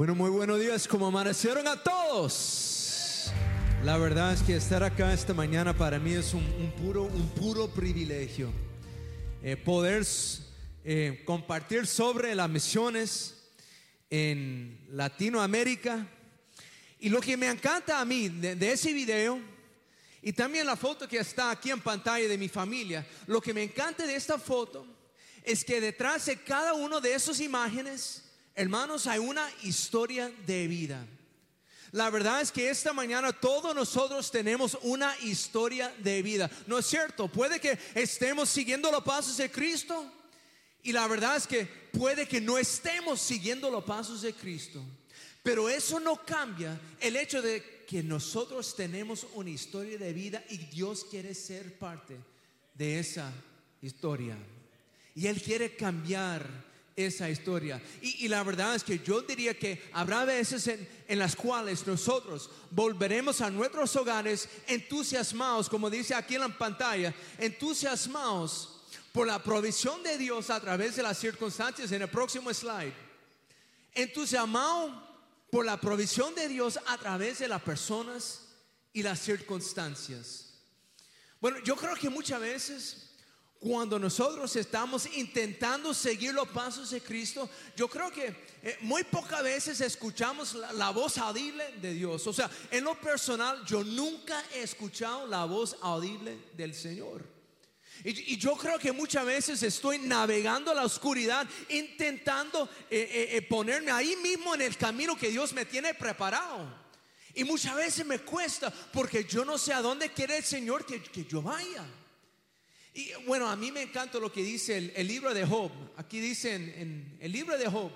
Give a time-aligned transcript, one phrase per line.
[0.00, 3.30] Bueno, muy buenos días, como amanecieron a todos.
[3.84, 7.68] La verdad es que estar acá esta mañana para mí es un, puro, un puro
[7.68, 8.50] privilegio.
[9.42, 10.06] Eh, poder
[10.84, 13.42] eh, compartir sobre las misiones
[14.08, 16.06] en Latinoamérica.
[16.98, 19.38] Y lo que me encanta a mí de, de ese video
[20.22, 23.64] y también la foto que está aquí en pantalla de mi familia, lo que me
[23.64, 24.86] encanta de esta foto
[25.44, 28.29] es que detrás de cada uno de esas imágenes,
[28.60, 31.06] hermanos, hay una historia de vida.
[31.92, 36.50] La verdad es que esta mañana todos nosotros tenemos una historia de vida.
[36.66, 37.26] ¿No es cierto?
[37.28, 40.04] Puede que estemos siguiendo los pasos de Cristo
[40.82, 44.84] y la verdad es que puede que no estemos siguiendo los pasos de Cristo.
[45.42, 50.58] Pero eso no cambia el hecho de que nosotros tenemos una historia de vida y
[50.58, 52.16] Dios quiere ser parte
[52.74, 53.32] de esa
[53.80, 54.36] historia.
[55.14, 56.69] Y Él quiere cambiar
[57.04, 57.80] esa historia.
[58.00, 62.50] Y, la verdad es que yo diría que habrá veces en, en, las cuales nosotros
[62.70, 68.80] volveremos a nuestros hogares entusiasmados, como dice aquí en la pantalla, entusiasmados
[69.12, 72.94] por la provisión de Dios a través de las circunstancias en el próximo slide.
[73.94, 75.10] Entusiasmado
[75.50, 78.42] por la provisión de Dios a través de las personas
[78.92, 80.54] y las circunstancias.
[81.40, 83.09] Bueno, yo creo que muchas veces
[83.60, 89.42] cuando nosotros estamos intentando seguir los pasos de Cristo, yo creo que eh, muy pocas
[89.42, 92.26] veces escuchamos la, voz audible de Dios.
[92.26, 97.22] O sea, en lo personal, yo nunca he escuchado la voz audible del Señor.
[98.02, 104.16] Y, yo creo que muchas veces estoy navegando la oscuridad, intentando eh, eh, ponerme ahí
[104.22, 106.80] mismo en el camino que Dios me tiene preparado.
[107.34, 111.26] Y muchas veces me cuesta porque yo no sé a dónde quiere el Señor que
[111.26, 111.84] yo vaya.
[113.26, 115.70] Bueno, a mí me encanta lo que dice el, libro de Job.
[115.96, 117.90] Aquí dice en, el libro de Job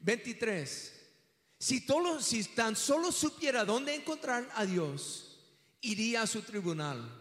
[0.00, 0.92] 23.
[1.58, 5.38] Si, todo, si tan solo supiera dónde encontrar a Dios,
[5.80, 7.16] iría a su tribunal.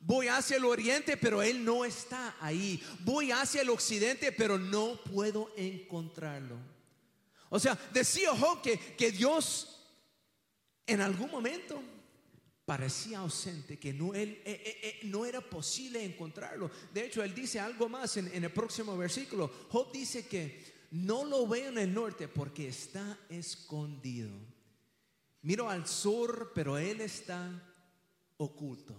[0.00, 2.82] Voy hacia el oriente, pero Él no está ahí.
[3.00, 6.56] Voy hacia el occidente, pero no puedo encontrarlo.
[7.48, 9.80] O sea, decía Job que Dios
[10.86, 11.82] en algún momento
[12.66, 16.68] parecía ausente, que no, él, eh, eh, eh, no era posible encontrarlo.
[16.92, 19.48] De hecho, él dice algo más en, en, el próximo versículo.
[19.70, 24.30] Job dice que no lo veo en el norte porque está escondido.
[25.42, 27.48] Miro al sur, pero él está
[28.36, 28.96] oculto.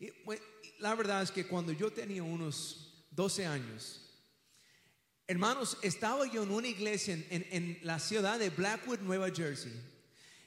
[0.00, 0.42] Y, bueno,
[0.78, 4.00] la verdad es que cuando yo tenía unos 12 años,
[5.26, 9.74] hermanos, estaba yo en una iglesia en, en, en la ciudad de Blackwood, Nueva Jersey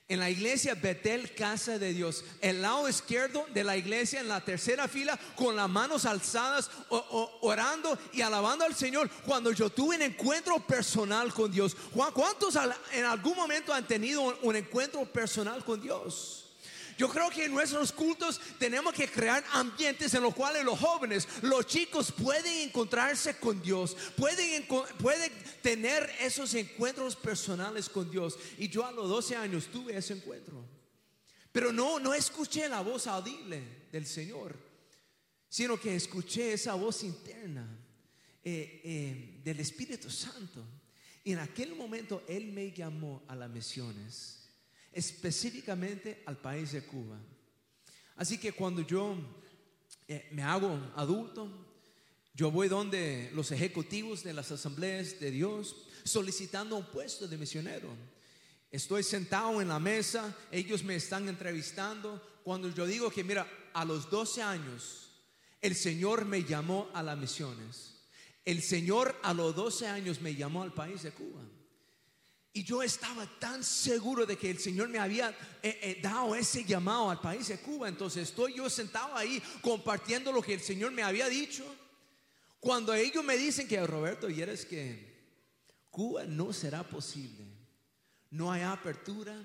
[0.09, 2.25] en la iglesia Betel, casa de Dios.
[2.41, 6.69] El lado izquierdo de la iglesia, en la tercera fila, con las manos alzadas,
[7.41, 9.09] orando y alabando al Señor.
[9.25, 11.77] Cuando yo tuve un encuentro personal con Dios.
[12.13, 12.57] ¿Cuántos
[12.91, 16.48] en algún momento han tenido un encuentro personal con Dios?
[16.99, 21.29] Yo creo que en nuestros cultos tenemos que crear ambientes en los cuales los jóvenes,
[21.43, 24.67] los chicos pueden encontrarse con Dios, pueden,
[24.97, 28.37] pueden tener esos encuentros personales con Dios.
[28.57, 30.65] Y yo a los 12 años tuve ese encuentro.
[31.53, 34.57] Pero no, no escuché la voz audible del Señor,
[35.47, 37.65] sino que escuché esa voz interna
[38.43, 40.65] eh, eh, del Espíritu Santo.
[41.23, 44.38] Y en aquel momento Él me llamó a las misiones
[44.93, 47.17] específicamente al país de Cuba.
[48.15, 49.15] Así que cuando yo
[50.07, 51.49] eh, me hago adulto,
[52.33, 57.89] yo voy donde los ejecutivos de las asambleas de Dios solicitando un puesto de misionero.
[58.71, 62.21] Estoy sentado en la mesa, ellos me están entrevistando.
[62.43, 65.09] Cuando yo digo que, mira, a los 12 años,
[65.61, 67.95] el Señor me llamó a las misiones.
[68.45, 71.41] El Señor a los 12 años me llamó al país de Cuba.
[72.51, 75.29] Y yo estaba tan seguro de que el Señor me había
[75.61, 77.87] eh, eh, dado ese llamado al país de Cuba.
[77.87, 81.63] Entonces estoy yo sentado ahí compartiendo lo que el Señor me había dicho.
[82.59, 85.09] Cuando ellos me dicen que Roberto, y eres que
[85.91, 87.45] Cuba no será posible.
[88.31, 89.35] No hay apertura,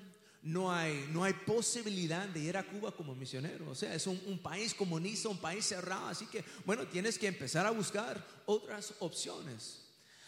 [0.43, 3.71] no hay, no hay posibilidad de ir a Cuba como misionero.
[3.71, 6.09] O sea, es un, un país comunista, un país cerrado.
[6.09, 9.84] Así que, bueno, tienes que empezar a buscar otras opciones.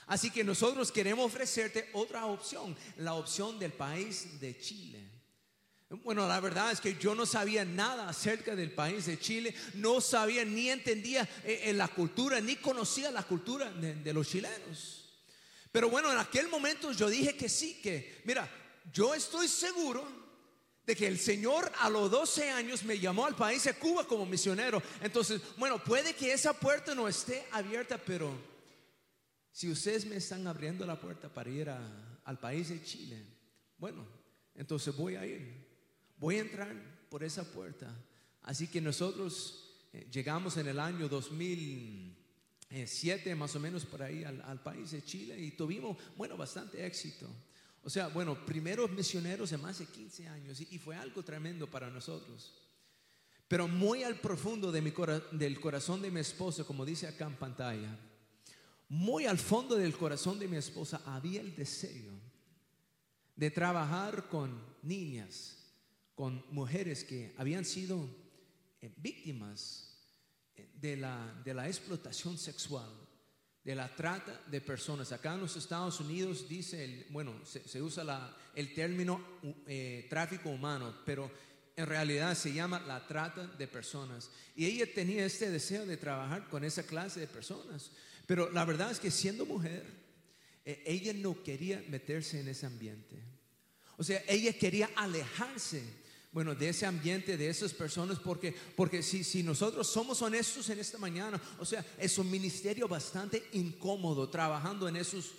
[0.06, 5.00] Así que nosotros queremos ofrecerte otra opción, la opción del país de Chile.
[5.88, 10.00] Bueno, la verdad es que yo no sabía nada acerca del país de Chile, no
[10.00, 15.05] sabía ni entendía eh, la cultura, ni conocía la cultura de, de los chilenos.
[15.70, 18.49] Pero bueno, en aquel momento yo dije que sí, que mira,
[18.93, 20.06] yo estoy seguro
[20.87, 24.25] de que el Señor a los 12 años me llamó al país de Cuba como
[24.25, 24.81] misionero.
[25.03, 28.56] Entonces, bueno, puede que esa puerta no esté abierta, pero
[29.56, 33.25] si ustedes me están abriendo la puerta para ir al país de Chile.
[33.79, 34.06] Bueno,
[34.55, 35.67] entonces voy a ir,
[36.19, 36.76] voy a entrar
[37.08, 37.91] por esa puerta.
[38.43, 44.62] Así que nosotros eh, llegamos en el año 2007, más o menos por ahí, al,
[44.62, 47.26] país de Chile y tuvimos, bueno, bastante éxito.
[47.82, 51.88] O sea, bueno, primeros misioneros de más de 15 años y, fue algo tremendo para
[51.88, 52.53] nosotros.
[53.49, 57.99] Pero muy al profundo del corazón de mi esposa, como dice acá en pantalla,
[58.88, 62.15] muy al fondo del corazón de mi esposa había el deseo
[63.35, 65.59] de trabajar con niñas,
[66.15, 68.09] con mujeres que habían sido
[68.81, 69.99] eh, víctimas
[70.55, 73.06] eh, de la, de la explotación sexual
[73.67, 75.11] de la trata de personas.
[75.11, 79.21] Acá en los Estados Unidos dice, el, bueno, se, usa el término
[79.67, 81.29] eh, tráfico humano, pero
[81.75, 84.31] en realidad se llama la trata de personas.
[84.55, 87.91] Y ella tenía este deseo de trabajar con esa clase de personas.
[88.26, 89.84] Pero la verdad es que siendo mujer,
[90.64, 93.17] eh, ella no quería meterse en ese ambiente.
[93.96, 95.82] O sea, ella quería alejarse
[96.37, 100.78] bueno, de ese ambiente, de esas personas, porque, porque si, si nosotros somos honestos en
[100.78, 105.31] esta mañana, o sea, es un ministerio bastante incómodo trabajando en esos,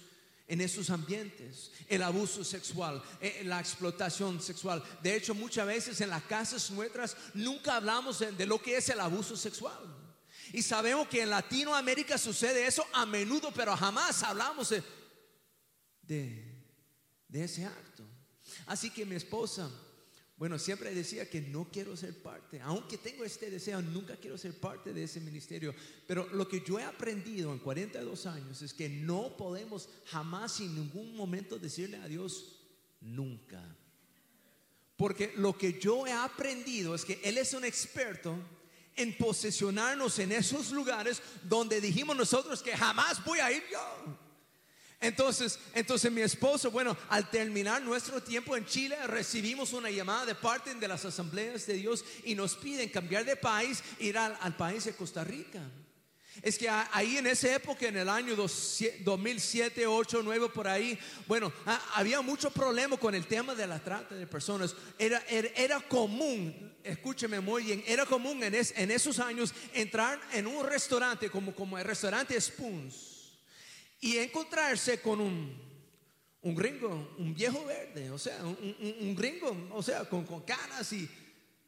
[0.47, 4.83] en esos ambientes, el abuso sexual, eh, la explotación sexual.
[5.03, 8.99] De hecho, muchas veces en las casas nuestras nunca hablamos de, lo que es el
[8.99, 10.06] abuso sexual.
[10.53, 14.83] Y sabemos que en Latinoamérica sucede eso a menudo, pero jamás hablamos de,
[17.27, 18.03] de, ese acto.
[18.65, 19.69] Así que mi esposa
[20.37, 24.53] bueno, siempre decía que no quiero ser parte, aunque tengo este deseo, nunca quiero ser
[24.53, 25.73] parte de ese ministerio.
[26.05, 30.75] Pero lo que yo he aprendido en 42 años es que no podemos jamás en
[30.75, 32.59] ningún momento decirle a Dios
[33.01, 33.63] nunca.
[34.95, 38.37] Porque lo que yo he aprendido es que Él es un experto
[38.97, 44.17] en posesionarnos en esos lugares donde dijimos nosotros que jamás voy a ir yo.
[44.99, 50.33] Entonces, entonces mi esposo, bueno, al terminar nuestro tiempo en Chile, recibimos una llamada de
[50.33, 54.85] parte de las asambleas de Dios y nos piden cambiar de país, ir al, país
[54.85, 55.61] de Costa Rica.
[56.41, 60.97] Es que ahí en esa época, en el año 2007, 8, 9, por ahí,
[61.27, 61.51] bueno,
[61.95, 64.75] había mucho problema con el tema de la trata de personas.
[64.99, 70.65] Era, era, común, escúcheme muy bien, era común en, en, esos años entrar en un
[70.65, 73.17] restaurante como, como el restaurante Spoons
[73.99, 75.59] y encontrarse con un,
[76.41, 80.93] un gringo, un viejo verde, o sea, un, un, gringo, o sea, con, con, canas
[80.93, 81.09] y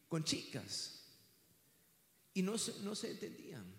[0.08, 0.96] con chicas.
[2.34, 3.79] Y no no se entendían.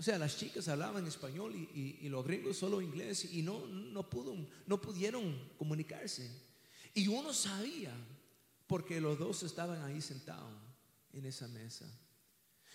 [0.00, 4.34] O sea, las chicas hablaban español y, los gringos solo inglés y no, no, pudo,
[4.66, 6.26] no pudieron comunicarse.
[6.94, 7.92] Y uno sabía,
[8.66, 10.50] porque los dos estaban ahí sentados
[11.12, 11.84] en esa mesa.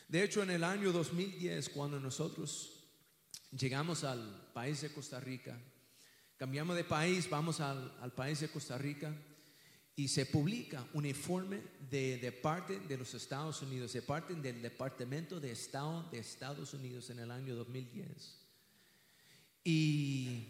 [0.08, 2.84] De hecho, en el año 2010, cuando nosotros
[3.50, 5.60] llegamos al país de Costa Rica,
[6.38, 9.12] cambiamos de país, vamos al, país de Costa Rica
[9.96, 15.40] y se publica un informe de, parte de los Estados Unidos, de parte del Departamento
[15.40, 18.12] de Estado de Estados Unidos en el año 2010.
[19.64, 20.48] Y,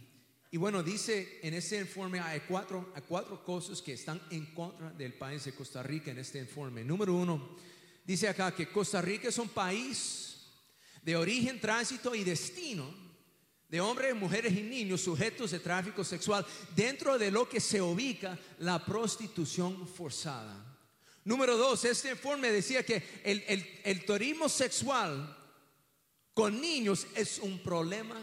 [0.49, 4.91] y bueno, dice en ese informe hay cuatro, hay cuatro cosas que están en contra
[4.91, 6.83] del país de Costa Rica en este informe.
[6.83, 7.55] Número uno,
[8.03, 10.37] dice acá que Costa Rica es un país
[11.03, 13.04] de origen, tránsito y destino
[13.75, 18.39] de hombres, mujeres y niños sujetos de tráfico sexual, dentro de lo que se ubica
[18.59, 20.55] la prostitución forzada.
[21.25, 25.37] Número dos, este informe decía que el, turismo sexual
[26.33, 28.15] con niños es un problema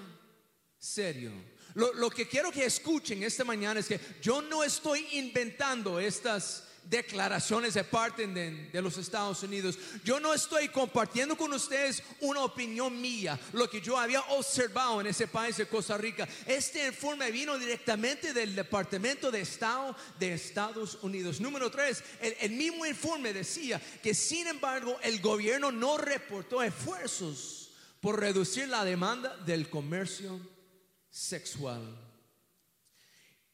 [0.79, 1.33] serio.
[1.75, 6.67] Lo, lo, que quiero que escuchen esta mañana es que yo no estoy inventando estas
[6.85, 9.79] declaraciones de parte de, los Estados Unidos.
[10.05, 15.07] Yo no estoy compartiendo con ustedes una opinión mía, lo que yo había observado en
[15.07, 16.29] ese país de Costa Rica.
[16.47, 21.41] Este informe vino directamente del Departamento de Estado de Estados Unidos.
[21.41, 27.71] Número tres, el, mismo informe decía que sin embargo el gobierno no reportó esfuerzos
[28.01, 30.41] por reducir la demanda del comercio
[31.09, 31.83] sexual.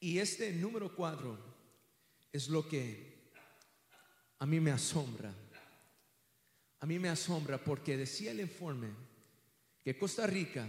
[0.00, 1.38] Y este número cuatro
[2.32, 3.07] es lo que
[4.38, 5.32] a mí me asombra.
[6.80, 8.88] A mí me asombra porque decía el informe
[9.82, 10.68] que Costa Rica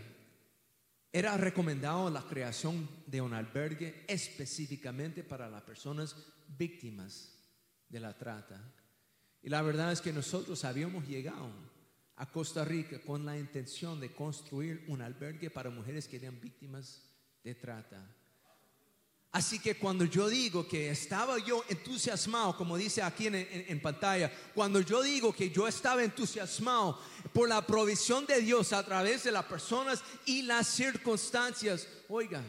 [1.12, 6.16] era recomendado la creación de un albergue específicamente para las personas
[6.58, 7.36] víctimas
[7.88, 8.62] de la trata.
[9.42, 11.52] Y la verdad es que nosotros habíamos llegado
[12.16, 17.04] a Costa Rica con la intención de construir un albergue para mujeres que eran víctimas
[17.44, 18.06] de trata.
[19.32, 24.82] Así que cuando yo digo que estaba yo entusiasmado, como dice aquí en, pantalla, cuando
[24.82, 27.00] yo digo que yo estaba entusiasmado
[27.32, 32.44] por la provisión de Dios a través de las personas y las circunstancias, oigan,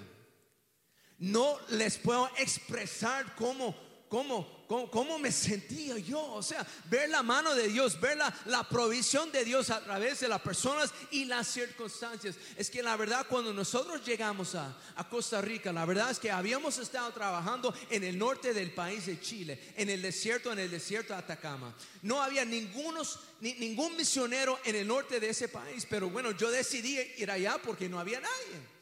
[1.19, 3.77] no les puedo expresar cómo,
[4.11, 6.21] cómo, cómo, cómo me sentía yo.
[6.35, 10.21] O sea, ver la mano de Dios, ver la, la provisión de Dios a través
[10.21, 12.35] de las personas y las circunstancias.
[12.57, 16.31] Es que la verdad, cuando nosotros llegamos a, a Costa Rica, la verdad es que
[16.31, 20.71] habíamos estado trabajando en el norte del país de Chile, en el desierto, en el
[20.71, 21.75] desierto de Atacama.
[22.03, 26.51] No había ningunos, ni, ningún misionero en el norte de ese país, pero bueno, yo
[26.51, 28.81] decidí ir allá porque no había nadie.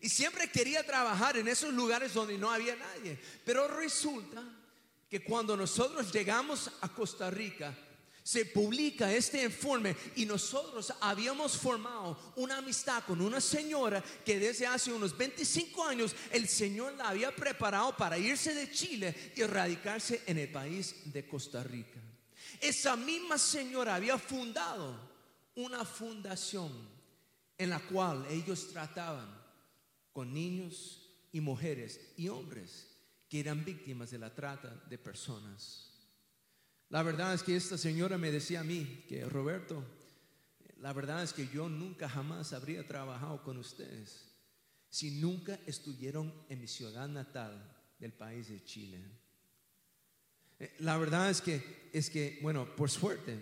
[0.00, 3.18] Y siempre quería trabajar en esos lugares donde no había nadie.
[3.44, 4.44] Pero resulta
[5.08, 7.74] que cuando nosotros llegamos a Costa Rica,
[8.22, 14.66] se publica este informe y nosotros habíamos formado una amistad con una señora que desde
[14.66, 20.24] hace unos 25 años el Señor la había preparado para irse de Chile y radicarse
[20.26, 22.00] en el país de Costa Rica.
[22.60, 24.94] Esa misma señora había fundado
[25.54, 26.70] una fundación
[27.56, 29.42] en la cual ellos trataban
[30.12, 32.87] con niños y mujeres y hombres
[33.28, 35.90] que eran víctimas de la trata de personas.
[36.88, 39.84] La verdad es que esta señora me decía a mí que Roberto,
[40.78, 44.24] la verdad es que yo nunca jamás habría trabajado con ustedes
[44.90, 48.98] si nunca estuvieron en mi ciudad natal del país de Chile.
[50.58, 53.38] Eh, la verdad es que es que bueno, por suerte,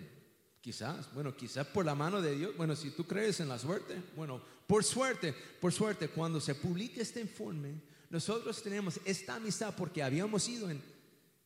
[0.61, 3.95] quizás, bueno, quizás por la mano de Dios, bueno, si tú crees en la suerte,
[4.15, 10.01] bueno, por suerte, por suerte, cuando se publique este informe, nosotros tenemos esta amistad porque
[10.01, 10.69] habíamos ido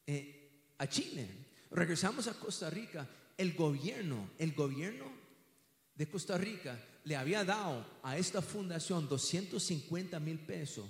[0.06, 1.28] eh, a Chile,
[1.72, 5.06] regresamos a Costa Rica, el gobierno, el gobierno
[5.96, 10.86] de Costa Rica le había dado a esta fundación 250 mil pesos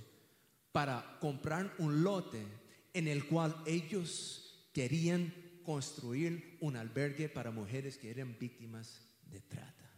[0.72, 2.46] para comprar un lote
[2.94, 9.90] en el cual ellos querían construir un albergue para mujeres que eran víctimas de trata.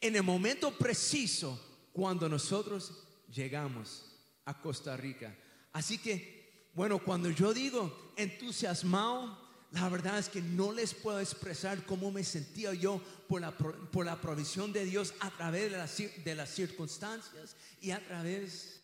[0.00, 4.11] En el momento preciso cuando nosotros llegamos
[4.44, 5.34] a Costa Rica.
[5.72, 9.38] Así que, bueno, cuando yo digo entusiasmado,
[9.72, 14.04] la verdad es que no les puedo expresar cómo me sentía yo por la, por
[14.04, 18.82] la provisión de Dios a través de las, de las circunstancias y a través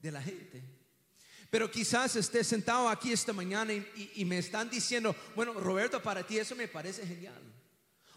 [0.00, 0.62] de la gente.
[1.50, 6.26] Pero quizás esté sentado aquí esta mañana y, y me están diciendo, bueno, Roberto, para
[6.26, 7.40] ti eso me parece genial.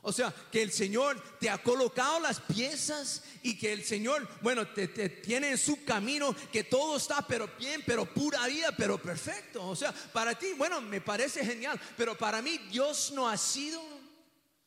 [0.03, 4.67] O sea, que el Señor te ha colocado las piezas y que el Señor, bueno,
[4.67, 9.67] te, tiene en su camino, que todo está pero bien, pero pura vida, pero perfecto.
[9.67, 13.79] O sea, para ti, bueno, me parece genial, pero para mí Dios no ha sido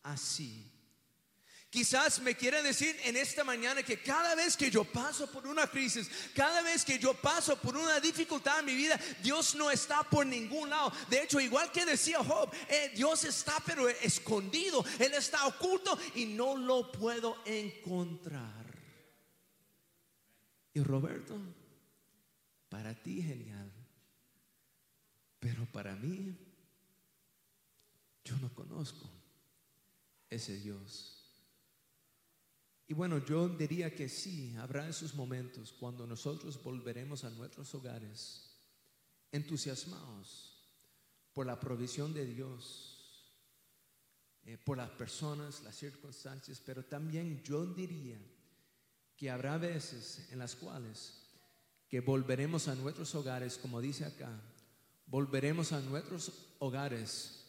[0.05, 0.74] así.
[1.75, 5.66] Quizás me quiere decir en esta mañana que cada vez que yo paso por una
[5.66, 10.04] crisis, cada vez que yo paso por una dificultad en mi vida, Dios no está
[10.04, 10.93] por ningún lado.
[11.11, 16.26] De hecho, igual que decía Job, eh, Dios está pero escondido, Él está oculto y
[16.26, 18.64] no lo puedo encontrar.
[20.75, 21.37] Y Roberto,
[22.69, 23.73] para ti genial,
[25.40, 26.38] pero para mí,
[28.25, 29.11] yo no conozco
[30.31, 31.24] ese Dios.
[32.87, 38.50] Y bueno, yo diría que sí, habrá esos momentos cuando nosotros volveremos a nuestros hogares
[39.33, 40.55] entusiasmados
[41.33, 42.95] por la provisión de Dios,
[44.45, 48.19] eh, por las personas, las circunstancias, pero también yo diría
[49.17, 51.23] que habrá veces en las cuales
[51.88, 54.31] que volveremos a nuestros hogares, como dice acá,
[55.07, 57.45] volveremos a nuestros hogares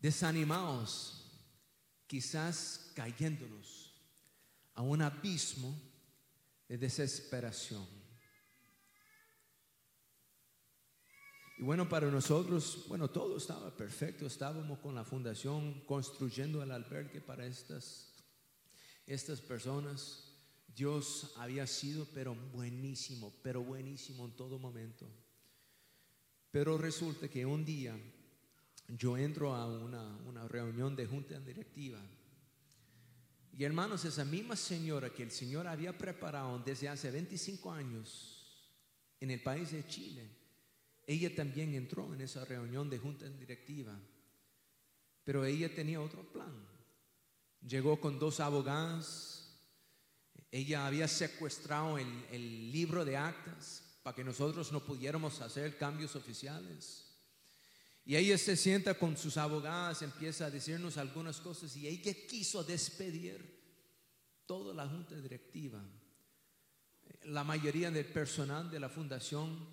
[0.00, 1.21] desanimados
[2.12, 3.90] quizás cayéndonos
[4.74, 5.74] a un abismo
[6.68, 7.86] de desesperación.
[11.56, 17.22] Y bueno, para nosotros, bueno, todo estaba perfecto, estábamos con la fundación construyendo el albergue
[17.22, 18.12] para estas,
[19.06, 20.34] estas personas.
[20.68, 25.08] Dios había sido, pero buenísimo, pero buenísimo en todo momento.
[26.50, 27.98] Pero resulta que un día
[28.98, 32.00] yo entro a una, reunión de junta directiva.
[33.52, 38.70] Y hermanos, esa misma señora que el Señor había preparado desde hace 25 años
[39.20, 40.28] en el país de Chile,
[41.06, 43.98] ella también entró en esa reunión de junta directiva.
[45.24, 46.52] Pero ella tenía otro plan.
[47.66, 49.60] Llegó con dos abogadas.
[50.50, 56.16] Ella había secuestrado el, el libro de actas para que nosotros no pudiéramos hacer cambios
[56.16, 57.11] oficiales.
[58.04, 62.64] Y ella se sienta con sus abogadas, empieza a decirnos algunas cosas y ella quiso
[62.64, 63.60] despedir
[64.44, 65.80] toda la junta directiva,
[67.24, 69.68] la mayoría del personal de la fundación.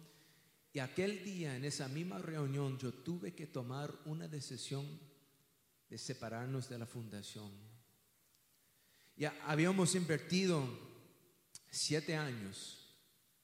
[0.71, 4.85] Y aquel día, en esa misma reunión, yo tuve que tomar una decisión
[5.89, 7.51] de separarnos de la fundación.
[9.15, 10.63] Ya habíamos invertido
[11.71, 12.95] siete años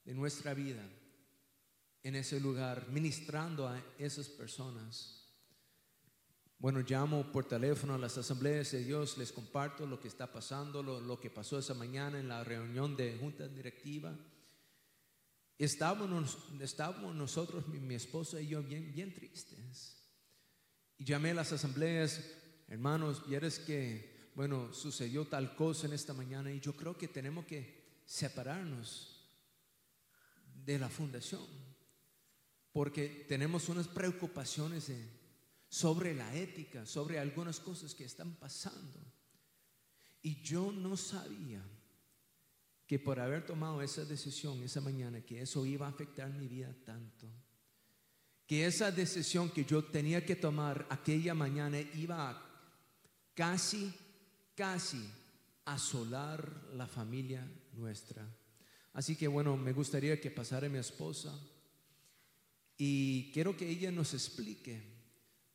[0.04, 0.88] de nuestra vida
[2.06, 5.24] en ese lugar, ministrando a esas personas.
[6.56, 10.84] Bueno, llamo por teléfono a las asambleas de Dios, les comparto lo que está pasando,
[10.84, 14.16] lo, que pasó esa mañana en la reunión de junta directiva.
[15.58, 20.00] Estábamos, estábamos nosotros, mi, mi esposa y yo, bien, bien tristes.
[20.98, 22.20] Y llamé a las asambleas,
[22.68, 27.46] hermanos, vieres que, bueno, sucedió tal cosa en esta mañana y yo creo que tenemos
[27.46, 29.28] que separarnos
[30.64, 31.65] de la fundación,
[32.76, 34.92] porque tenemos unas preocupaciones
[35.66, 39.00] sobre la ética, sobre algunas cosas que están pasando.
[40.20, 41.62] Y yo no sabía
[42.86, 46.70] que por haber tomado esa decisión esa mañana, que eso iba a afectar mi vida
[46.84, 47.32] tanto
[48.46, 52.42] que esa decisión que yo tenía que tomar aquella mañana iba a
[53.32, 53.90] casi,
[54.54, 55.02] casi
[55.64, 57.42] asolar la familia
[57.72, 58.22] nuestra.
[58.92, 61.32] Así que bueno, me gustaría que pasara mi esposa
[62.78, 64.82] y quiero que ella nos explique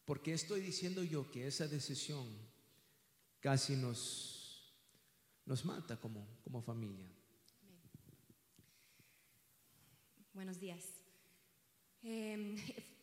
[0.06, 2.28] por qué estoy diciendo yo que esa decisión
[3.40, 4.74] casi nos,
[5.46, 7.08] nos mata como, como familia.
[10.34, 10.86] Buenos días.
[12.04, 12.56] Em,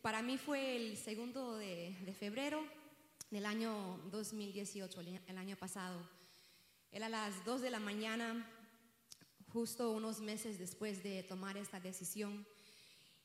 [0.02, 2.64] para mí fue el segundo de, febrero
[3.30, 6.00] del año 2018, el año pasado.
[6.90, 8.50] Era las 2 de la mañana,
[9.52, 12.46] justo unos meses después de tomar esta decisión.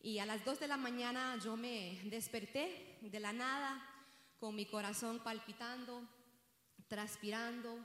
[0.05, 3.81] Y a las 2 de la mañana yo me desperté de la nada,
[4.37, 6.03] con mi corazón palpitando,
[6.89, 7.79] transpirando.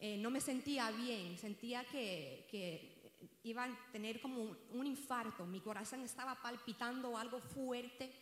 [0.00, 3.12] Eh, no me sentía bien, sentía que, que
[3.44, 8.12] iba a tener como un, infarto, mi corazón estaba palpitando algo fuerte.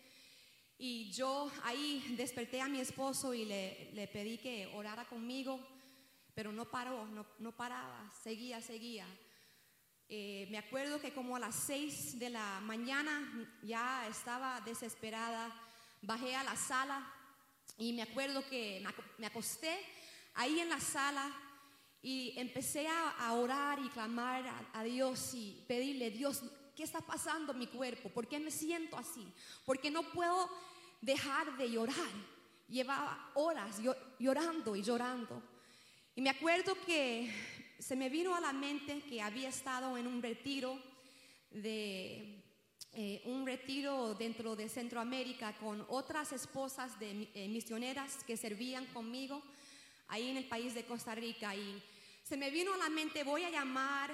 [0.76, 5.59] Y yo ahí desperté a mi esposo y le, le pedí que orara conmigo,
[6.35, 9.07] pero no paró, no, no paraba, seguía, seguía.
[10.09, 15.51] Eh, me acuerdo que como a las seis de la mañana ya estaba desesperada,
[16.03, 17.11] bajé a la sala
[17.79, 18.85] y me acuerdo que
[19.19, 19.75] me acosté
[20.35, 21.35] ahí en la sala
[22.03, 26.43] y empecé a, orar y clamar a, Dios y pedirle, Dios,
[26.77, 28.11] ¿qué está pasando en mi cuerpo?
[28.11, 29.27] ¿Por qué me siento así?
[29.64, 30.51] Porque no puedo
[31.01, 32.11] dejar de llorar.
[32.69, 33.81] Llevaba horas
[34.19, 35.43] llorando y llorando.
[36.14, 37.33] Y me acuerdo que
[37.79, 40.79] se me vino a la mente que había estado en un retiro
[41.51, 42.43] de
[42.93, 49.43] eh, un retiro dentro de Centroamérica con otras esposas de eh, misioneras que servían conmigo
[50.09, 51.83] ahí en el país de Costa Rica y
[52.23, 54.13] se me vino a la mente, voy a llamar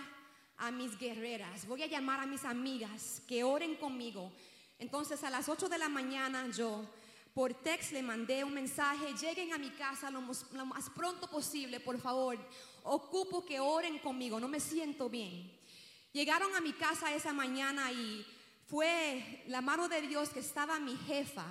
[0.56, 4.32] a mis guerreras, voy a llamar a mis amigas que oren conmigo.
[4.78, 6.84] Entonces a las 8 de la mañana yo
[7.40, 11.98] por text le mandé un mensaje, lleguen a mi casa lo más, pronto posible, por
[11.98, 12.36] favor.
[12.82, 15.50] Ocupo que oren conmigo, no me siento bien.
[16.12, 18.26] Llegaron a mi casa esa mañana y
[18.66, 21.46] fue la mano de Dios que estaba mi jefa,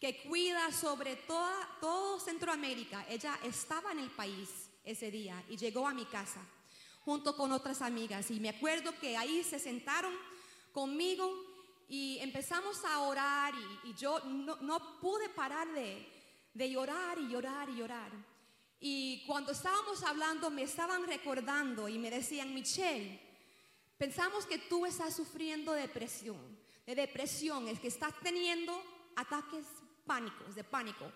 [0.00, 3.06] que cuida sobre toda, todo Centroamérica.
[3.08, 4.48] Ella estaba en el país
[4.82, 6.40] ese día y llegó a mi casa
[7.04, 8.32] junto con otras amigas.
[8.32, 10.12] Y me acuerdo que ahí se sentaron
[10.72, 11.32] conmigo
[11.88, 16.06] y empezamos a orar y, yo no, pude parar de,
[16.52, 18.12] de llorar y llorar y llorar.
[18.80, 23.20] Y cuando estábamos hablando me estaban recordando y me decían, Michelle,
[23.96, 26.58] pensamos que tú estás sufriendo depresión.
[26.86, 28.82] De depresión es que estás teniendo
[29.16, 29.64] ataques
[30.06, 31.10] pánicos, de pánico.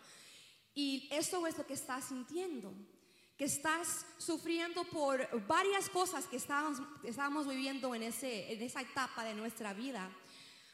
[0.74, 2.72] Y eso es lo que estás sintiendo
[3.36, 9.24] que estás sufriendo por varias cosas que estábamos, estábamos viviendo en, ese, en esa etapa
[9.24, 10.08] de nuestra vida.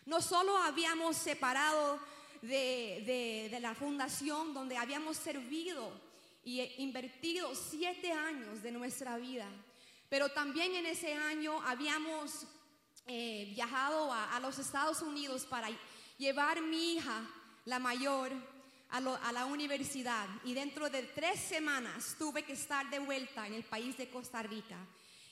[0.08, 2.00] No solo habíamos separado
[2.40, 5.92] de, de, la fundación donde habíamos servido
[6.42, 9.46] y invertido siete años de nuestra vida,
[10.08, 12.46] pero también en ese año habíamos
[13.06, 15.68] eh, viajado a, a los Estados Unidos para
[16.16, 17.28] llevar mi hija,
[17.66, 18.32] la mayor,
[18.88, 23.64] a, la universidad y dentro de tres semanas tuve que estar de vuelta en el
[23.64, 24.78] país de Costa Rica.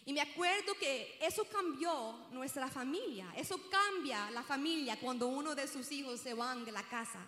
[0.07, 5.67] Y me acuerdo que eso cambió nuestra familia, eso cambia la familia cuando uno de
[5.67, 7.19] sus hijos se van de la casa.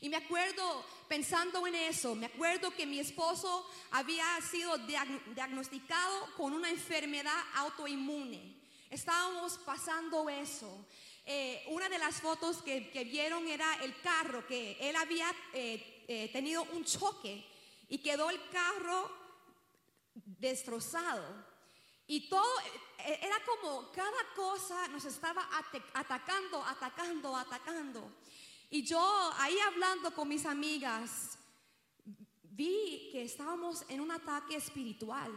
[0.00, 6.52] Y me acuerdo pensando en eso, me acuerdo que mi esposo había sido diagnosticado con
[6.52, 8.54] una enfermedad autoinmune.
[8.88, 10.86] Estábamos pasando eso.
[11.26, 16.30] Eh, una de las fotos que, vieron era el carro, que él había eh, eh,
[16.32, 17.44] tenido un choque
[17.88, 19.10] y quedó el carro
[20.14, 21.51] destrozado.
[22.14, 22.44] Y todo
[22.98, 25.48] era como cada cosa nos estaba
[25.94, 28.12] atacando, atacando, atacando.
[28.68, 29.00] Y yo
[29.38, 31.38] ahí hablando con mis amigas,
[32.42, 35.32] vi que estábamos en un ataque espiritual,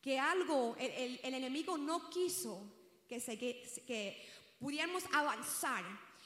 [0.00, 2.60] que algo, el enemigo no quiso
[3.08, 5.84] que, se, que, que pudiéramos avanzar.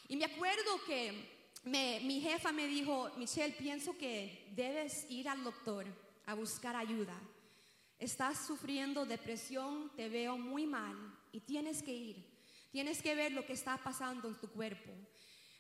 [0.09, 5.45] Y me acuerdo que me- mi jefa me dijo, Michelle, pienso que debes ir al
[5.45, 5.85] doctor
[6.25, 7.21] a buscar ayuda.
[7.99, 10.97] Estás sufriendo depresión, te veo muy mal
[11.33, 12.37] y tienes que ir.
[12.71, 14.93] Tienes que ver lo que está pasando en tu cuerpo.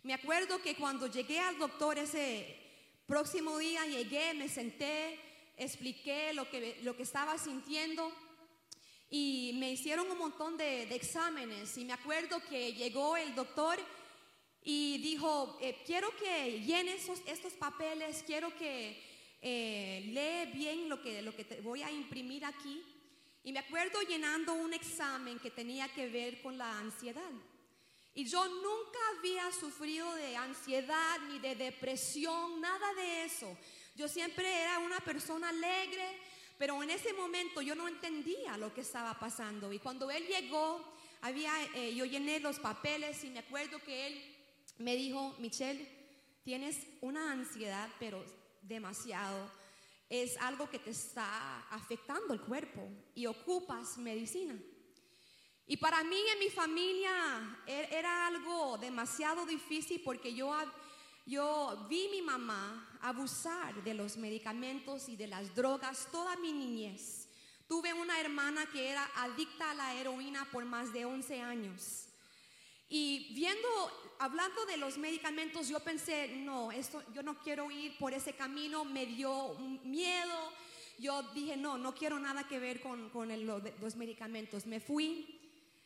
[0.03, 2.57] Me acuerdo que cuando llegué al doctor ese
[3.07, 5.19] próximo día, llegué, me senté,
[5.57, 8.13] expliqué lo que, lo que estaba sintiendo
[9.09, 13.79] y me hicieron un montón de, exámenes y me acuerdo que llegó el doctor
[14.63, 19.01] y dijo, eh, quiero que llenes estos papeles, quiero que
[19.49, 22.83] eh, lee bien lo que, lo que te voy a imprimir aquí.
[23.45, 27.31] Y me acuerdo llenando un examen que tenía que ver con la ansiedad.
[28.13, 33.57] Y yo nunca había sufrido de ansiedad ni de depresión, nada de eso.
[33.95, 36.19] Yo siempre era una persona alegre,
[36.59, 39.73] pero en ese momento yo no entendía lo que estaba pasando.
[39.73, 44.21] Y cuando él llegó, había, eh, yo llené los papeles y me acuerdo que él
[44.79, 45.89] me dijo, Michelle,
[46.43, 48.25] tienes una ansiedad, pero
[48.67, 49.51] demasiado.
[50.09, 54.57] Es algo que te está afectando el cuerpo y ocupas medicina.
[55.67, 60.55] Y para mí en mi familia e- era algo demasiado difícil porque yo,
[61.27, 67.29] yo vi mi mamá abusar de los medicamentos y de las drogas toda mi niñez.
[67.67, 72.07] Tuve una hermana que era adicta a la heroína por más de 11 años.
[72.89, 73.69] Y viendo,
[74.19, 78.85] hablando de los medicamentos, yo pensé, no, esto, yo no quiero ir por ese camino,
[78.85, 80.53] me dio miedo.
[80.99, 84.65] Yo dije, no, no quiero nada que ver con, con el- los medicamentos.
[84.67, 85.41] Me fui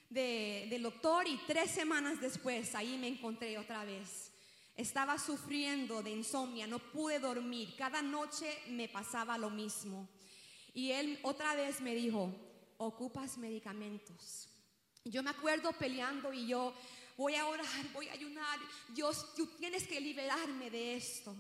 [0.09, 4.31] de- del doctor y tres semanas después ahí me encontré otra vez.
[4.77, 7.75] Estaba sufriendo de insomnia, no pude dormir.
[7.77, 10.09] Cada noche me pasaba lo mismo.
[10.73, 12.33] Y él otra vez me dijo,
[12.79, 14.49] ocupas medicamentos.
[15.05, 16.73] Yo me acuerdo peleando y yo
[17.21, 18.59] voy a orar, voy a ayunar.
[18.89, 21.37] Dios, tú tienes que liberarme de esto.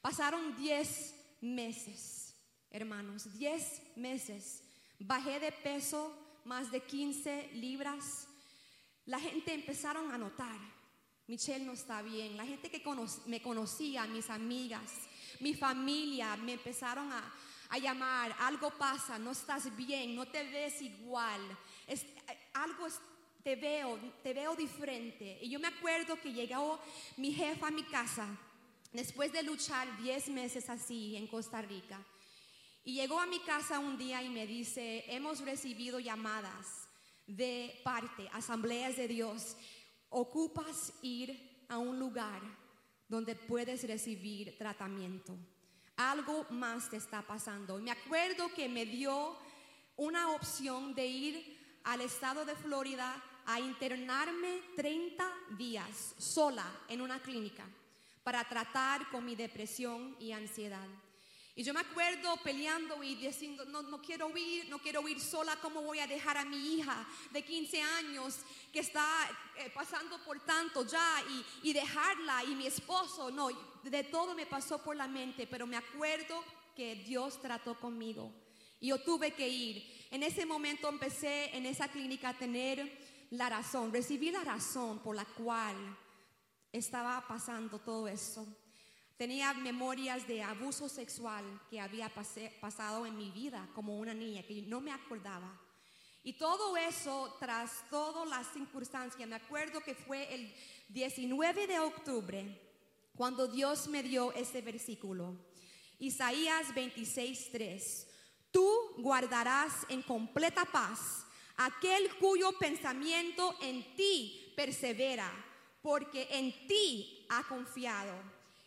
[0.00, 2.34] Pasaron 10 meses,
[2.68, 4.64] hermanos, 10 meses.
[4.98, 6.12] Bajé de peso
[6.44, 8.26] más de 15 libras.
[9.06, 10.58] La gente empezaron a notar,
[11.28, 12.36] Michelle no está bien.
[12.36, 12.82] La gente que
[13.26, 14.90] me conocía, mis amigas,
[15.38, 17.32] mi familia, me empezaron a,
[17.68, 21.40] a llamar, algo pasa, no estás bien, no te ves igual,
[21.86, 23.00] Es- eh, algo es-
[23.42, 25.38] te veo, te veo diferente.
[25.42, 26.78] Y yo me acuerdo que llegó
[27.16, 28.26] mi jefa a mi casa,
[28.92, 32.04] después de luchar 10 meses así en Costa Rica.
[32.84, 36.88] Y llegó a mi casa un día y me dice, hemos recibido llamadas
[37.26, 39.56] de parte, asambleas de Dios,
[40.08, 42.40] ocupas ir a un lugar
[43.08, 45.36] donde puedes recibir tratamiento.
[45.96, 47.78] Algo más te está pasando.
[47.78, 49.36] Y me acuerdo que me dio
[49.96, 55.24] una opción de ir al estado de Florida a internarme 30
[55.56, 57.66] días sola en una clínica
[58.22, 60.86] para tratar con mi depresión y ansiedad.
[61.56, 65.56] Y yo me acuerdo peleando y diciendo, no, no quiero ir, no quiero ir sola,
[65.60, 68.36] ¿cómo voy a dejar a mi hija de 15 años
[68.72, 69.04] que está
[69.58, 73.30] eh, pasando por tanto ya y, y dejarla y mi esposo?
[73.30, 73.48] No,
[73.82, 76.42] de todo me pasó por la mente, pero me acuerdo
[76.74, 78.32] que Dios trató conmigo
[78.80, 80.06] y yo tuve que ir.
[80.10, 82.90] En ese momento empecé en esa clínica a tener
[83.30, 85.76] la razón, recibí la razón por la cual
[86.72, 88.46] estaba pasando todo eso.
[89.16, 92.10] Tenía memorias de abuso sexual que había
[92.60, 95.60] pasado en mi vida como una niña que no me acordaba.
[96.22, 100.52] Y todo eso, tras todas las circunstancias, me acuerdo que fue el
[100.88, 102.60] 19 de octubre
[103.14, 105.36] cuando Dios me dio ese versículo.
[105.98, 108.06] Isaías 26:3.
[108.50, 111.26] Tú guardarás en completa paz
[111.66, 115.30] aquel cuyo pensamiento en ti persevera,
[115.82, 118.14] porque en ti ha confiado.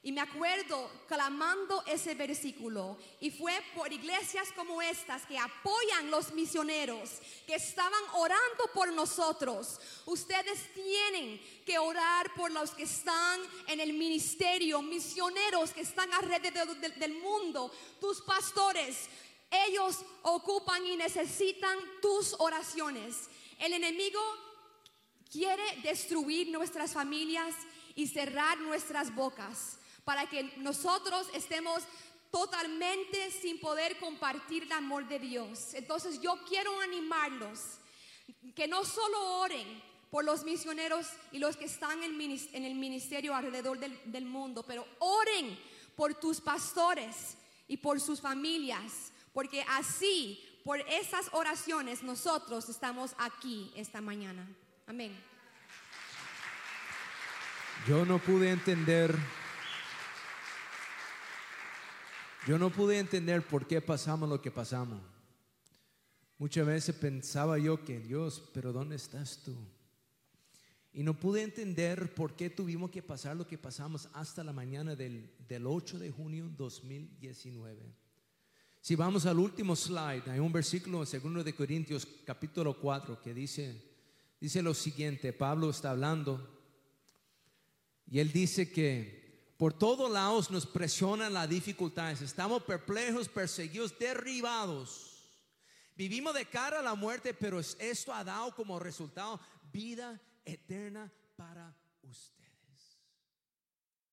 [0.06, 2.97] Y me acuerdo clamando ese versículo.
[3.21, 9.79] Y fue por iglesias como estas que apoyan los misioneros, que estaban orando por nosotros.
[10.06, 16.75] Ustedes tienen que orar por los que están en el ministerio, misioneros que están alrededor
[16.75, 19.08] del, mundo, tus pastores.
[19.67, 23.29] Ellos ocupan y necesitan tus oraciones.
[23.59, 24.19] El enemigo
[25.31, 27.53] quiere destruir nuestras familias
[27.95, 31.83] y cerrar nuestras bocas para que nosotros estemos
[32.31, 35.75] totalmente sin poder compartir el amor de Dios.
[35.75, 37.59] Entonces yo quiero animarlos
[38.55, 43.79] que no solo oren por los misioneros y los que están en el ministerio alrededor
[43.79, 45.59] del, del mundo, pero oren
[45.95, 47.37] por tus pastores
[47.67, 54.47] y por sus familias, porque así, por esas oraciones, nosotros estamos aquí esta mañana.
[54.85, 55.11] Amén.
[57.87, 59.13] Yo no pude entender,
[62.47, 65.01] yo no pude entender por qué pasamos lo que pasamos.
[66.37, 69.55] Muchas veces pensaba yo que Dios, pero ¿dónde estás tú?
[70.93, 74.95] Y no pude entender por qué tuvimos que pasar lo que pasamos hasta la mañana
[74.95, 78.02] del, del 8 de junio 2019.
[78.83, 83.33] Si vamos al último slide, hay un versículo en 2 de Corintios capítulo 4 que
[83.33, 83.81] dice,
[84.41, 86.59] dice lo siguiente, Pablo está hablando
[88.05, 95.29] y él dice que por todos lados nos presionan las dificultades, estamos perplejos, perseguidos, derribados.
[95.95, 99.39] Vivimos de cara a la muerte, pero esto ha dado como resultado
[99.71, 102.42] vida eterna para usted.